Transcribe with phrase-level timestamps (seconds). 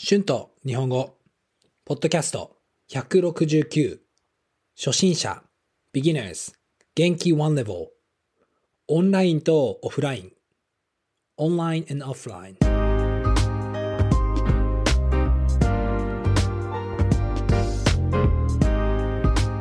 [0.00, 1.16] 春と日本語、
[1.84, 2.52] ポッドキャスト。
[2.92, 3.98] 169、
[4.76, 5.42] 初心者、
[5.92, 6.52] beginners、
[6.94, 7.32] 元気。
[7.32, 7.88] one level、
[8.86, 10.30] オンラインとオフライン、
[11.36, 12.54] オンライン and オフライン。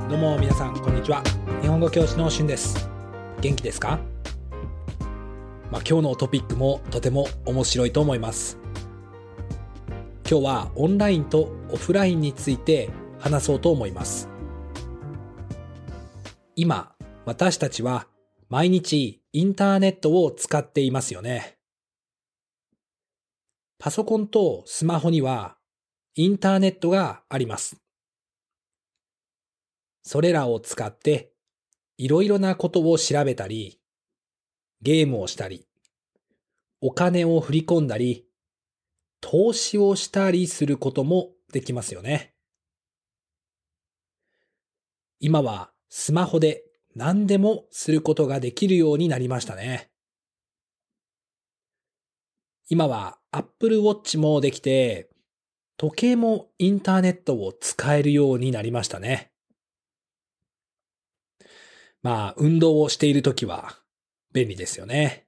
[0.07, 1.23] どうも皆さん、こんにちは。
[1.63, 2.87] 日本語教師の春です。
[3.41, 3.99] 元気ですか？
[5.71, 8.59] まあ、今日のトピックもとても面白いと思います。
[10.29, 14.27] 今日はオンラインとオフラインについて話そうと思います。
[16.57, 18.07] 今、私たちは
[18.49, 21.57] 毎日インターネットを使っていますよね。
[23.79, 25.55] パソコンとスマホには
[26.15, 27.77] インターネットがあります。
[30.03, 31.31] それらを使って
[31.97, 33.79] いろいろなことを調べたり、
[34.81, 35.69] ゲームをしたり、
[36.81, 38.26] お金を振り込んだり、
[39.21, 42.33] 投資をしたりすることもできますよね。
[45.19, 46.63] 今はスマホで
[46.95, 49.89] 何でもすることができるようになりましたね。
[52.69, 55.09] 今は Apple Watch もできて、
[55.77, 59.31] 時計もインターネットを使えるようになりましたね。
[62.01, 63.75] まあ、運動をしているときは
[64.33, 65.26] 便利ですよね。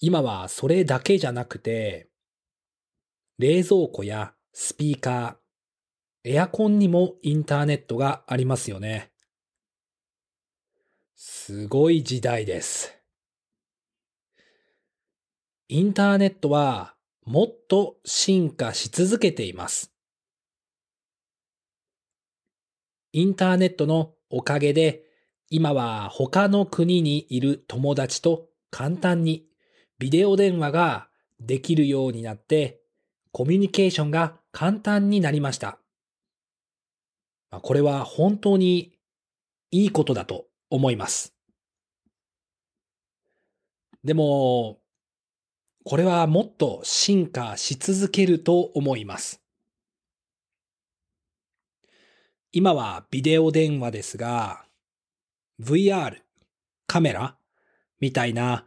[0.00, 2.08] 今はそれだけじゃなくて、
[3.38, 9.10] 冷蔵庫やスピーカー、エアコンにもインターネットがありますよね。
[11.16, 12.94] すごい時代です。
[15.68, 19.92] インターネットはもっと進化し続けています。
[23.12, 25.02] インターネットのおかげで
[25.50, 29.47] 今は他の国にいる友達と簡単に
[29.98, 31.08] ビデオ電話が
[31.40, 32.80] できるようになって、
[33.32, 35.78] コミュニケーションが簡単になりました。
[37.50, 38.92] これは本当に
[39.70, 41.34] いいことだと思います。
[44.04, 44.78] でも、
[45.84, 49.42] これはもっと進化し続けると思います。
[52.52, 54.64] 今はビデオ電話ですが、
[55.60, 56.18] VR、
[56.86, 57.36] カメラ
[58.00, 58.66] みたいな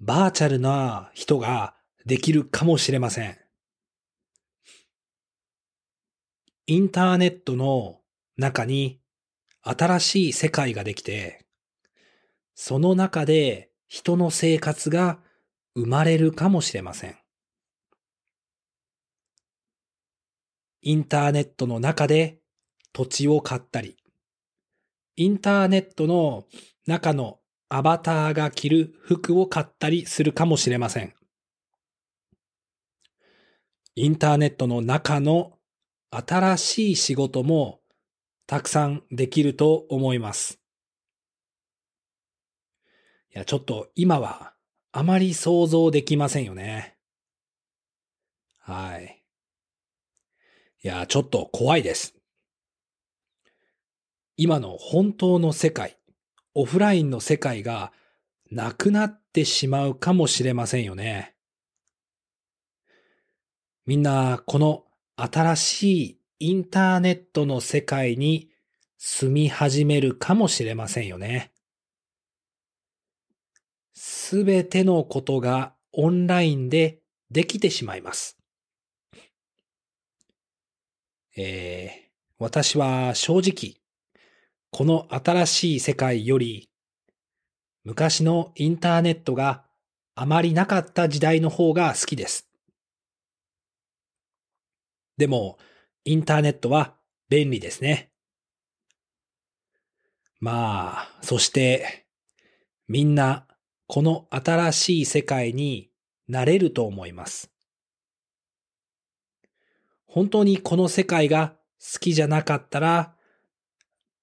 [0.00, 1.74] バーチャルな人が
[2.06, 3.36] できるかもしれません。
[6.66, 8.00] インターネットの
[8.36, 9.00] 中に
[9.62, 11.44] 新しい世界ができて、
[12.54, 15.18] その中で人の生活が
[15.74, 17.16] 生まれるかもしれません。
[20.80, 22.40] インターネットの中で
[22.94, 23.98] 土地を買ったり、
[25.16, 26.46] インターネットの
[26.86, 27.39] 中の
[27.72, 31.14] アバターが着る服を買ったりするかもしれません。
[33.94, 35.52] インターネットの中の
[36.10, 37.80] 新しい仕事も
[38.48, 40.58] たくさんできると思います。
[43.32, 44.52] いや、ちょっと今は
[44.90, 46.96] あまり想像できませんよね。
[48.58, 49.22] はい。
[50.82, 52.16] いや、ちょっと怖いです。
[54.36, 55.99] 今の本当の世界、
[56.54, 57.92] オフラインの世界が
[58.50, 61.34] なくなってしまうかもしれませんよね。
[63.86, 64.84] みんなこの
[65.16, 68.48] 新しいインターネットの世界に
[68.98, 71.52] 住み始めるかもしれませんよね。
[73.94, 77.00] すべてのことがオンラインで
[77.30, 78.38] できてしまいます。
[81.36, 83.79] えー、私は正直
[84.70, 86.70] この新しい世界より、
[87.84, 89.64] 昔のインターネットが
[90.14, 92.48] あまりなかった時代の方が好きです。
[95.16, 95.58] でも、
[96.04, 96.94] インターネットは
[97.28, 98.10] 便利ですね。
[100.40, 102.06] まあ、そして、
[102.88, 103.46] みんな、
[103.86, 105.90] この新しい世界に
[106.28, 107.50] なれると思います。
[110.06, 113.16] 本当にこの世界が好きじゃなかったら、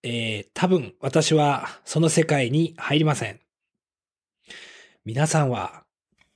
[0.03, 3.39] えー、多分私はその世界に入りません。
[5.05, 5.83] 皆さんは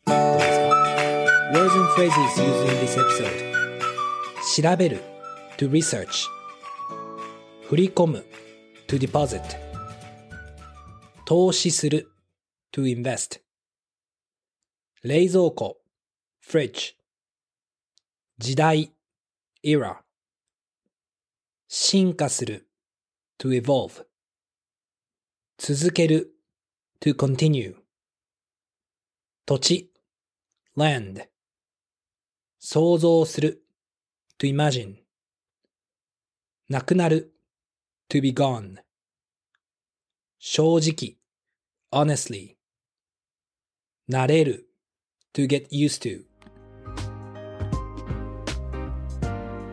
[0.05, 0.65] どうですか
[1.53, 2.11] ?Words and phrases
[2.41, 3.51] used in this episode
[4.71, 5.01] 調べる
[5.57, 6.07] to research
[7.67, 8.25] 振り込む
[8.87, 9.41] to deposit
[11.25, 12.11] 投資する
[12.73, 13.41] to invest
[15.03, 15.77] 冷蔵庫
[16.45, 16.95] fridge
[18.37, 18.91] 時代
[19.63, 19.97] era
[21.67, 22.67] 進化する
[23.41, 24.05] to evolve
[25.57, 26.35] 続ける
[26.99, 27.75] to continue
[29.47, 29.91] 土地
[30.77, 31.27] land
[32.59, 33.63] 想像する
[34.37, 34.97] to imagine
[36.69, 37.33] なくなる
[38.09, 38.75] to be gone
[40.37, 41.17] 正直
[41.91, 42.57] honestly
[44.07, 44.67] 慣れる
[45.33, 46.23] to get used to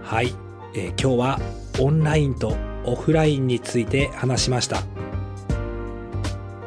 [0.02, 0.32] はい、
[0.74, 1.38] えー、今日は
[1.78, 4.82] オンラインとオフラインについて話しました。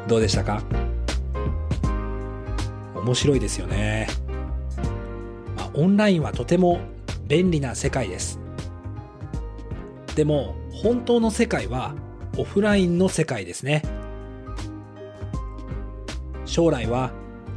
[0.08, 0.62] どうでしたか？
[2.96, 4.06] 面白いですよね、
[5.56, 6.80] まあ、オンラインはとても
[7.26, 8.38] 便利な世界です。
[10.14, 11.94] でも本当の世界は
[12.36, 13.82] オフラインの世界ですね。
[16.44, 17.12] 将来は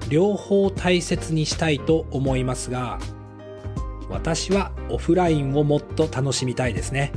[0.10, 3.00] 両方大切にしたいと思いますが
[4.10, 7.12] 私はオフラインをもっと楽しみたいですね。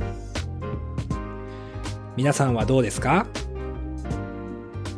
[2.19, 3.27] 皆さんはどうですか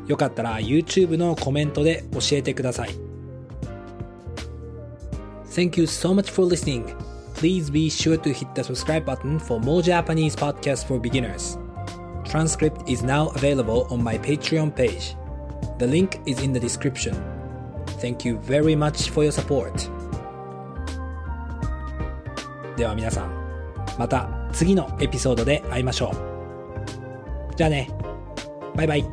[0.07, 2.89] よかったら YouTube のコメントで教えてください
[5.45, 6.95] Thank you so much for listening.
[7.35, 11.59] Please be sure to hit the subscribe button for more Japanese podcasts for beginners.
[12.23, 15.15] Transcript is now available on my Patreon page.
[15.77, 17.13] The link is in the description.
[17.99, 19.71] Thank you very much for your support.
[22.77, 26.30] では皆さん、また次のエピソードで会いましょう。
[27.56, 27.90] じゃあね。
[28.74, 29.04] バイバイ。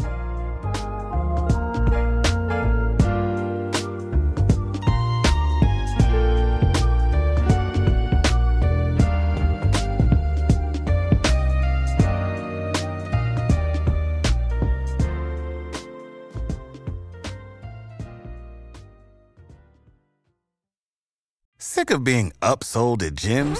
[21.59, 23.59] Sick of being upsold at gyms?